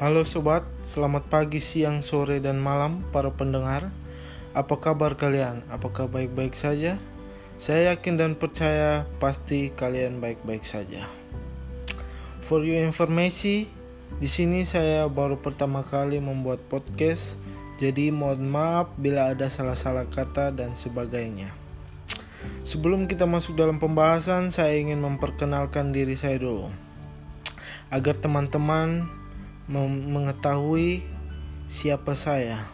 [0.00, 3.92] Halo sobat, selamat pagi, siang, sore, dan malam para pendengar.
[4.56, 5.60] Apa kabar kalian?
[5.68, 6.96] Apakah baik-baik saja?
[7.60, 11.04] Saya yakin dan percaya pasti kalian baik-baik saja.
[12.40, 13.68] For your information,
[14.16, 17.36] di sini saya baru pertama kali membuat podcast,
[17.76, 21.52] jadi mohon maaf bila ada salah-salah kata dan sebagainya.
[22.64, 26.72] Sebelum kita masuk dalam pembahasan, saya ingin memperkenalkan diri saya dulu.
[27.92, 29.19] Agar teman-teman
[29.70, 31.06] mengetahui
[31.70, 32.66] siapa saya.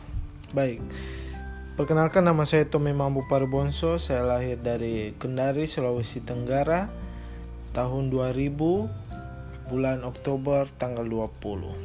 [0.56, 0.80] Baik,
[1.76, 4.00] perkenalkan nama saya Tommy Mambu Parbonso.
[4.00, 6.88] Saya lahir dari Kendari, Sulawesi Tenggara
[7.76, 11.76] tahun 2000 bulan Oktober tanggal 20.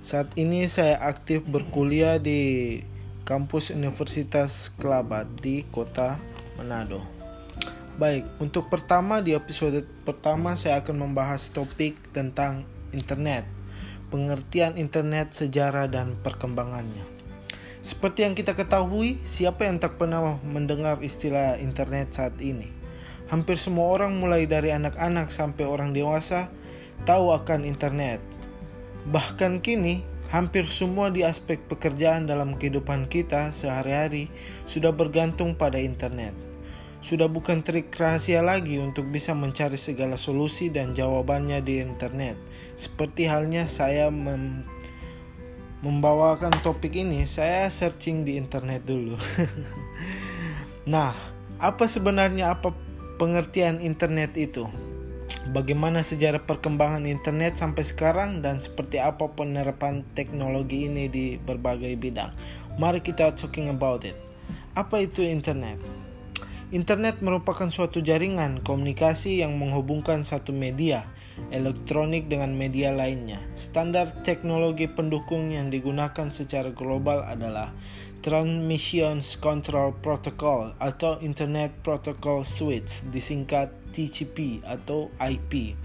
[0.00, 2.80] Saat ini saya aktif berkuliah di
[3.28, 6.16] kampus Universitas Kelabat di kota
[6.56, 7.04] Manado.
[8.00, 12.64] Baik, untuk pertama di episode pertama saya akan membahas topik tentang
[12.96, 13.61] internet
[14.12, 17.08] pengertian internet, sejarah, dan perkembangannya.
[17.80, 22.68] Seperti yang kita ketahui, siapa yang tak pernah mendengar istilah internet saat ini?
[23.32, 26.52] Hampir semua orang mulai dari anak-anak sampai orang dewasa
[27.08, 28.20] tahu akan internet.
[29.08, 34.28] Bahkan kini, hampir semua di aspek pekerjaan dalam kehidupan kita sehari-hari
[34.68, 36.51] sudah bergantung pada internet
[37.02, 42.38] sudah bukan trik rahasia lagi untuk bisa mencari segala solusi dan jawabannya di internet.
[42.78, 44.62] Seperti halnya saya mem
[45.82, 49.18] membawakan topik ini, saya searching di internet dulu.
[50.94, 51.10] nah,
[51.58, 52.70] apa sebenarnya apa
[53.18, 54.70] pengertian internet itu?
[55.50, 62.30] Bagaimana sejarah perkembangan internet sampai sekarang dan seperti apa penerapan teknologi ini di berbagai bidang?
[62.78, 64.14] Mari kita talking about it.
[64.78, 65.82] Apa itu internet?
[66.72, 71.04] Internet merupakan suatu jaringan komunikasi yang menghubungkan satu media
[71.52, 73.44] elektronik dengan media lainnya.
[73.60, 77.76] Standar teknologi pendukung yang digunakan secara global adalah
[78.24, 85.76] Transmissions Control Protocol atau Internet Protocol Switch, disingkat TCP atau IP.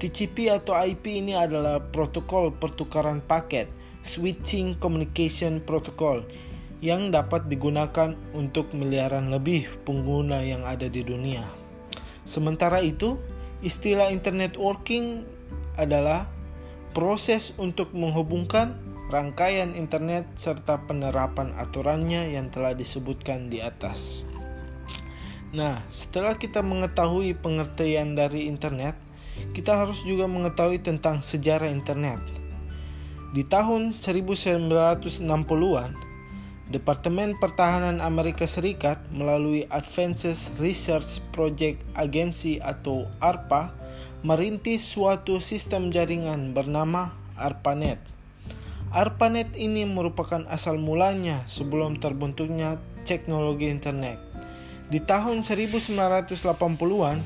[0.00, 3.68] TCP atau IP ini adalah protokol pertukaran paket,
[4.00, 6.24] switching communication protocol
[6.82, 11.46] yang dapat digunakan untuk miliaran lebih pengguna yang ada di dunia.
[12.26, 13.22] Sementara itu,
[13.62, 15.22] istilah internet working
[15.78, 16.26] adalah
[16.90, 18.74] proses untuk menghubungkan
[19.08, 24.26] rangkaian internet serta penerapan aturannya yang telah disebutkan di atas.
[25.54, 28.98] Nah, setelah kita mengetahui pengertian dari internet,
[29.54, 32.18] kita harus juga mengetahui tentang sejarah internet.
[33.36, 36.11] Di tahun 1960-an,
[36.72, 43.76] Departemen Pertahanan Amerika Serikat melalui Advanced Research Project Agency atau ARPA
[44.24, 48.00] merintis suatu sistem jaringan bernama ARPANET.
[48.88, 54.16] ARPANET ini merupakan asal mulanya sebelum terbentuknya teknologi internet.
[54.88, 57.20] Di tahun 1980-an,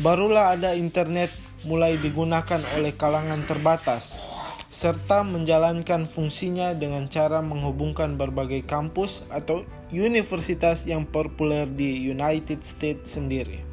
[0.00, 1.28] barulah ada internet
[1.68, 4.27] mulai digunakan oleh kalangan terbatas
[4.68, 13.16] serta menjalankan fungsinya dengan cara menghubungkan berbagai kampus atau universitas yang populer di United States
[13.16, 13.64] sendiri.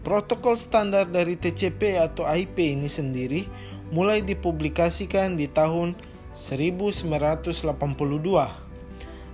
[0.00, 3.44] Protokol standar dari TCP atau IP ini sendiri
[3.92, 5.92] mulai dipublikasikan di tahun
[6.32, 7.68] 1982.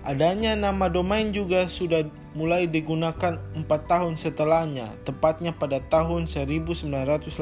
[0.02, 2.02] Adanya nama domain juga sudah
[2.34, 7.38] mulai digunakan 4 tahun setelahnya, tepatnya pada tahun 1984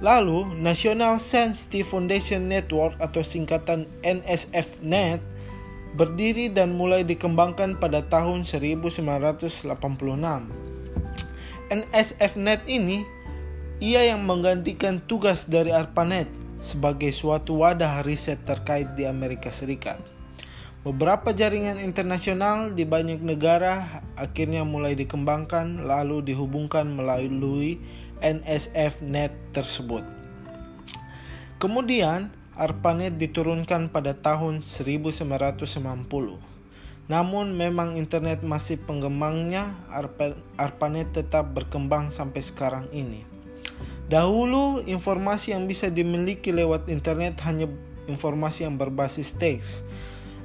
[0.00, 5.20] Lalu, National Sensitive Foundation Network atau singkatan NSFNet
[5.92, 9.68] berdiri dan mulai dikembangkan pada tahun 1986.
[11.70, 13.04] NSFNet ini
[13.80, 16.28] ia yang menggantikan tugas dari ARPANET
[16.64, 20.00] sebagai suatu wadah riset terkait di Amerika Serikat.
[20.80, 27.76] Beberapa jaringan internasional di banyak negara akhirnya mulai dikembangkan lalu dihubungkan melalui
[28.20, 30.04] NSF Net tersebut.
[31.60, 35.28] Kemudian, ARPANET diturunkan pada tahun 1990.
[37.10, 39.74] Namun memang internet masih penggembangnya,
[40.56, 43.26] ARPANET tetap berkembang sampai sekarang ini.
[44.10, 47.70] Dahulu informasi yang bisa dimiliki lewat internet hanya
[48.10, 49.86] informasi yang berbasis teks.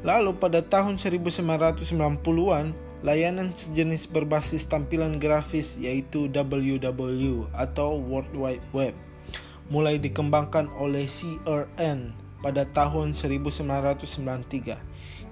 [0.05, 8.97] Lalu pada tahun 1990-an layanan sejenis berbasis tampilan grafis yaitu WWW atau World Wide Web
[9.69, 14.77] mulai dikembangkan oleh CRN pada tahun 1993.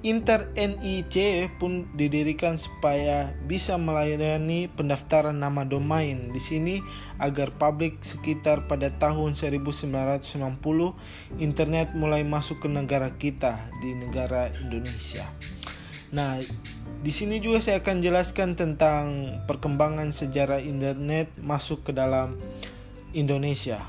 [0.03, 1.15] Inter NIC
[1.63, 6.83] pun didirikan supaya bisa melayani pendaftaran nama domain di sini
[7.23, 10.27] agar publik sekitar pada tahun 1990
[11.39, 15.23] internet mulai masuk ke negara kita di negara Indonesia.
[16.11, 16.43] Nah,
[17.03, 22.39] di sini juga saya akan jelaskan tentang perkembangan sejarah internet masuk ke dalam
[23.11, 23.83] Indonesia.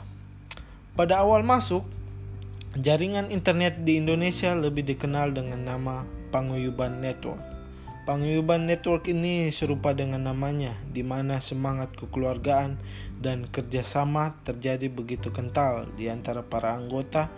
[0.98, 1.86] Pada awal masuk,
[2.74, 6.02] Jaringan internet di Indonesia lebih dikenal dengan nama
[6.34, 7.38] Panguyuban Network.
[8.02, 12.74] Panguyuban Network ini serupa dengan namanya, di mana semangat kekeluargaan
[13.22, 17.30] dan kerjasama terjadi begitu kental di antara para anggota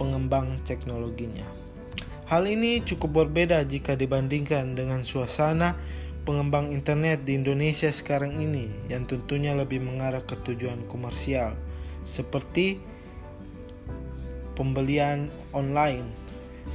[0.00, 1.44] pengembang teknologinya.
[2.30, 5.74] Hal ini cukup berbeda jika dibandingkan dengan suasana
[6.22, 11.58] pengembang internet di Indonesia sekarang ini yang tentunya lebih mengarah ke tujuan komersial,
[12.06, 12.78] seperti
[14.54, 16.06] pembelian online.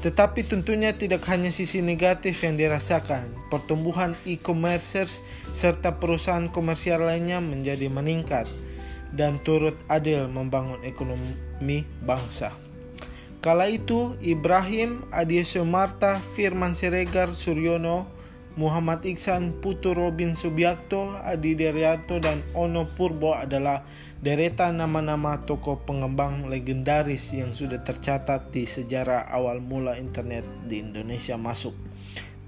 [0.04, 5.24] Tetapi tentunya tidak hanya sisi negatif yang dirasakan, pertumbuhan e-commerce
[5.56, 8.52] serta perusahaan komersial lainnya menjadi meningkat
[9.16, 12.65] dan turut adil membangun ekonomi bangsa.
[13.46, 15.38] Kala itu, Ibrahim, Adi
[15.70, 18.10] Marta, Firman Siregar, Suryono,
[18.58, 23.86] Muhammad Iksan, Putu Robin Subiakto, Adi Deryanto, dan Ono Purbo adalah
[24.18, 31.38] deretan nama-nama tokoh pengembang legendaris yang sudah tercatat di sejarah awal mula internet di Indonesia
[31.38, 31.78] masuk.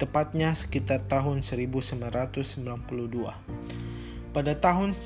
[0.01, 2.73] Tepatnya sekitar tahun 1992.
[4.33, 4.97] Pada tahun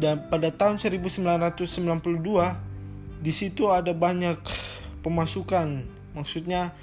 [0.00, 2.71] dan pada tahun 1992
[3.22, 4.36] di situ ada banyak
[5.06, 5.86] pemasukan
[6.18, 6.74] maksudnya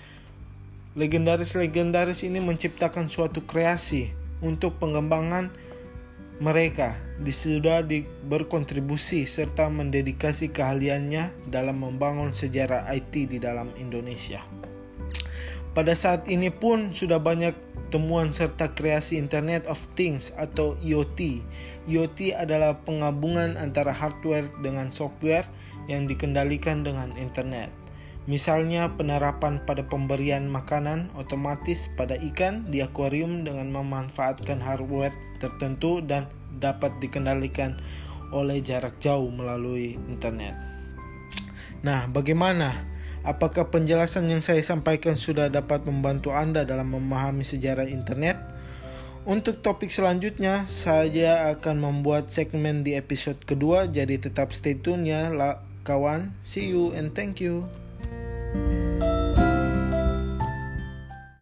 [0.96, 4.10] legendaris-legendaris ini menciptakan suatu kreasi
[4.40, 5.52] untuk pengembangan
[6.40, 7.84] mereka sudah
[8.32, 14.59] berkontribusi serta mendedikasi keahliannya dalam membangun sejarah IT di dalam Indonesia.
[15.78, 17.54] Pada saat ini pun sudah banyak
[17.94, 21.42] temuan serta kreasi Internet of Things atau IoT.
[21.90, 25.46] IoT adalah penggabungan antara hardware dengan software
[25.90, 27.74] yang dikendalikan dengan internet.
[28.30, 36.30] Misalnya penerapan pada pemberian makanan otomatis pada ikan di akuarium dengan memanfaatkan hardware tertentu dan
[36.62, 37.82] dapat dikendalikan
[38.30, 40.54] oleh jarak jauh melalui internet.
[41.82, 42.99] Nah, bagaimana?
[43.28, 48.40] Apakah penjelasan yang saya sampaikan sudah dapat membantu Anda dalam memahami sejarah internet?
[49.28, 55.30] Untuk topik selanjutnya, saya akan membuat segmen di episode kedua, jadi tetap stay tune ya,
[55.84, 56.32] kawan.
[56.42, 57.68] See you and thank you.
[58.50, 58.89] thank you